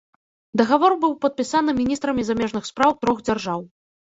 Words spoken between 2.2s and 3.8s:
замежных спраў трох дзяржаў.